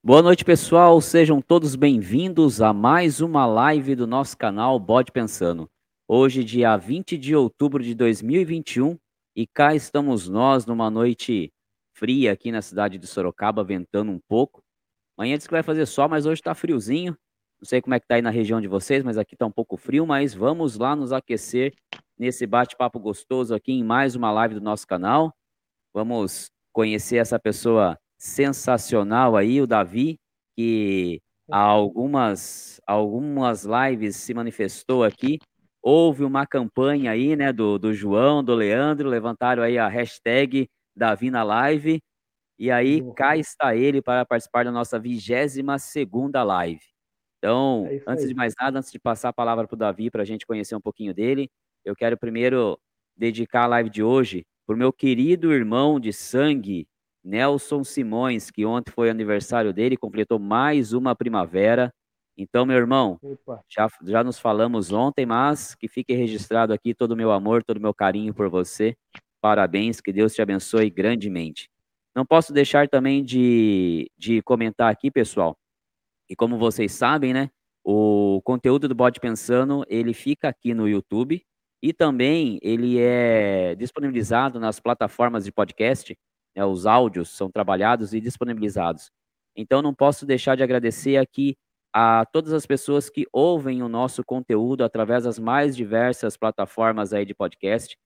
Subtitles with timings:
[0.00, 1.00] Boa noite, pessoal.
[1.00, 5.68] Sejam todos bem-vindos a mais uma live do nosso canal Bode Pensando.
[6.06, 8.96] Hoje, dia 20 de outubro de 2021,
[9.34, 11.52] e cá estamos nós numa noite
[11.94, 14.62] fria aqui na cidade de Sorocaba, ventando um pouco.
[15.16, 17.18] Amanhã diz que vai fazer sol, mas hoje está friozinho.
[17.60, 19.52] Não sei como é que tá aí na região de vocês, mas aqui está um
[19.52, 21.74] pouco frio, mas vamos lá nos aquecer
[22.16, 25.34] nesse bate-papo gostoso aqui em mais uma live do nosso canal.
[25.92, 30.18] Vamos conhecer essa pessoa sensacional aí, o Davi,
[30.56, 35.38] que há algumas, algumas lives se manifestou aqui.
[35.80, 41.30] Houve uma campanha aí, né, do, do João, do Leandro, levantaram aí a hashtag Davi
[41.30, 42.00] na live,
[42.58, 43.14] e aí uhum.
[43.14, 46.82] cá está ele para participar da nossa 22 segunda live.
[47.38, 50.22] Então, é antes de mais nada, antes de passar a palavra para o Davi, para
[50.22, 51.48] a gente conhecer um pouquinho dele,
[51.84, 52.76] eu quero primeiro
[53.16, 56.88] dedicar a live de hoje para o meu querido irmão de sangue,
[57.28, 61.92] Nelson Simões, que ontem foi aniversário dele, completou mais uma primavera.
[62.36, 63.20] Então, meu irmão,
[63.68, 67.76] já, já nos falamos ontem, mas que fique registrado aqui todo o meu amor, todo
[67.76, 68.96] o meu carinho por você.
[69.42, 71.68] Parabéns, que Deus te abençoe grandemente.
[72.14, 75.56] Não posso deixar também de, de comentar aqui, pessoal,
[76.30, 77.50] e como vocês sabem, né,
[77.84, 81.42] o conteúdo do Bode Pensando, ele fica aqui no YouTube
[81.82, 86.16] e também ele é disponibilizado nas plataformas de podcast,
[86.56, 89.10] né, os áudios são trabalhados e disponibilizados.
[89.56, 91.56] Então, não posso deixar de agradecer aqui
[91.92, 97.24] a todas as pessoas que ouvem o nosso conteúdo através das mais diversas plataformas aí
[97.24, 97.96] de podcast.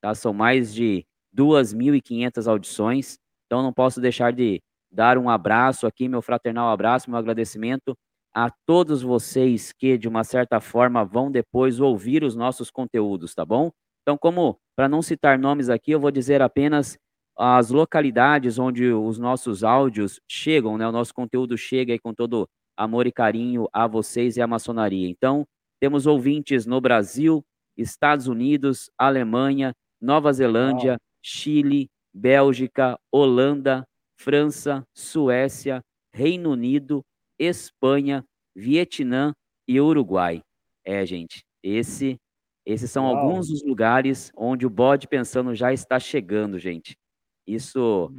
[0.00, 0.14] Tá?
[0.14, 1.04] São mais de
[1.36, 3.18] 2.500 audições.
[3.46, 7.96] Então, não posso deixar de dar um abraço aqui, meu fraternal abraço, meu agradecimento
[8.34, 13.44] a todos vocês que, de uma certa forma, vão depois ouvir os nossos conteúdos, tá
[13.44, 13.70] bom?
[14.02, 16.98] Então, como, para não citar nomes aqui, eu vou dizer apenas
[17.36, 20.86] as localidades onde os nossos áudios chegam, né?
[20.86, 25.08] O nosso conteúdo chega aí com todo amor e carinho a vocês e à maçonaria.
[25.08, 25.44] Então,
[25.80, 27.44] temos ouvintes no Brasil,
[27.76, 33.84] Estados Unidos, Alemanha, Nova Zelândia, Chile, Bélgica, Holanda,
[34.18, 35.82] França, Suécia,
[36.12, 37.02] Reino Unido,
[37.38, 39.32] Espanha, Vietnã
[39.66, 40.42] e Uruguai.
[40.84, 42.16] É, gente, esse,
[42.66, 46.96] esses são alguns dos lugares onde o bode pensando já está chegando, gente.
[47.46, 48.10] Isso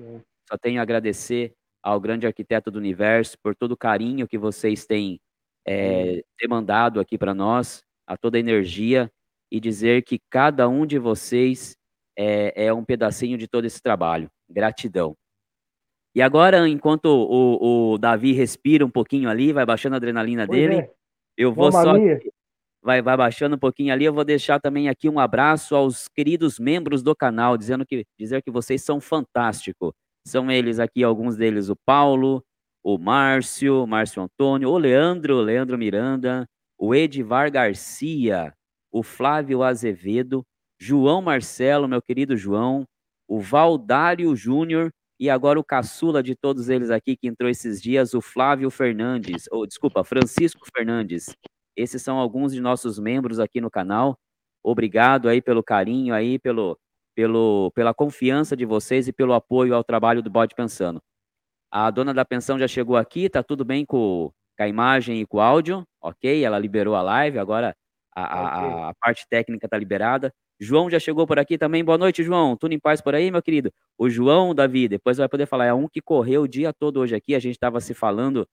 [0.50, 4.86] só tenho a agradecer ao grande arquiteto do universo por todo o carinho que vocês
[4.86, 5.20] têm
[5.66, 9.12] é, demandado aqui para nós, a toda a energia
[9.52, 11.78] e dizer que cada um de vocês
[12.18, 14.30] é, é, um pedacinho de todo esse trabalho.
[14.50, 15.16] Gratidão.
[16.16, 20.60] E agora, enquanto o, o Davi respira um pouquinho ali, vai baixando a adrenalina pois
[20.60, 20.92] dele, é.
[21.36, 21.94] eu vou só
[22.84, 24.06] vai, vai baixando um pouquinho ali.
[24.06, 28.42] Eu vou deixar também aqui um abraço aos queridos membros do canal, dizendo que dizer
[28.44, 29.92] que vocês são fantásticos.
[30.28, 32.44] São eles aqui, alguns deles, o Paulo,
[32.84, 36.46] o Márcio, Márcio Antônio, o Leandro, Leandro Miranda,
[36.78, 38.54] o Edivar Garcia,
[38.92, 40.44] o Flávio Azevedo,
[40.80, 42.86] João Marcelo, meu querido João,
[43.28, 48.14] o Valdário Júnior e agora o caçula de todos eles aqui que entrou esses dias,
[48.14, 51.26] o Flávio Fernandes, ou desculpa, Francisco Fernandes.
[51.76, 54.18] Esses são alguns de nossos membros aqui no canal.
[54.64, 56.78] Obrigado aí pelo carinho aí, pelo,
[57.16, 61.02] pelo, pela confiança de vocês e pelo apoio ao trabalho do Bode Pensando.
[61.72, 65.26] A dona da pensão já chegou aqui, tá tudo bem com, com a imagem e
[65.26, 66.44] com o áudio, ok?
[66.44, 67.76] Ela liberou a live, agora
[68.16, 70.34] a, a, a parte técnica tá liberada.
[70.60, 71.84] João já chegou por aqui também.
[71.84, 72.56] Boa noite, João.
[72.56, 73.72] Tudo em paz por aí, meu querido?
[73.98, 75.66] O João, Davi, depois vai poder falar.
[75.66, 77.36] É um que correu o dia todo hoje aqui.
[77.36, 78.48] A gente estava se falando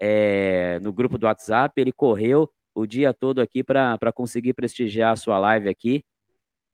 [0.00, 1.80] é, no grupo do WhatsApp.
[1.80, 6.04] Ele correu o dia todo aqui para conseguir prestigiar a sua live aqui.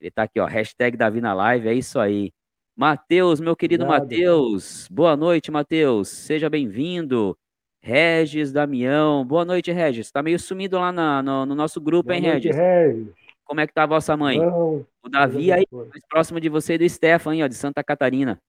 [0.00, 2.32] Ele está aqui, ó, hashtag Davi na live, é isso aí.
[2.76, 7.38] Matheus, meu querido Matheus, boa noite, Matheus, seja bem-vindo.
[7.80, 10.10] Regis Damião, boa noite, Regis.
[10.10, 12.56] Tá meio sumido lá na, no, no, nosso grupo, boa hein, noite, Regis?
[12.56, 13.14] Regis?
[13.44, 14.38] Como é que tá a vossa mãe?
[14.38, 18.41] Não, o Davi aí, mais próximo de você e do Stefan, ó, de Santa Catarina.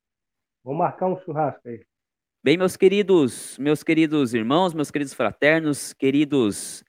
[0.63, 1.81] Vou marcar um churrasco aí.
[2.43, 6.83] Bem, meus queridos, meus queridos irmãos, meus queridos fraternos, queridos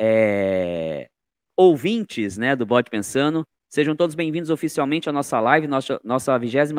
[0.00, 1.08] é,
[1.56, 3.44] ouvintes né, do Bode Pensando.
[3.68, 6.72] Sejam todos bem-vindos oficialmente à nossa live, nossa, nossa 22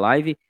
[0.00, 0.36] live.